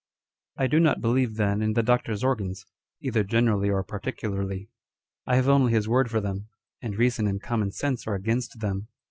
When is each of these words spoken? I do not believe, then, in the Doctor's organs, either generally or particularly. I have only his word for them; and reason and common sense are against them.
I 0.57 0.65
do 0.65 0.79
not 0.79 0.99
believe, 0.99 1.35
then, 1.35 1.61
in 1.61 1.73
the 1.73 1.83
Doctor's 1.83 2.23
organs, 2.23 2.65
either 3.03 3.23
generally 3.23 3.69
or 3.69 3.83
particularly. 3.83 4.71
I 5.27 5.35
have 5.35 5.47
only 5.47 5.73
his 5.73 5.87
word 5.87 6.09
for 6.09 6.19
them; 6.19 6.47
and 6.81 6.95
reason 6.97 7.27
and 7.27 7.39
common 7.39 7.71
sense 7.71 8.07
are 8.07 8.15
against 8.15 8.61
them. 8.61 8.87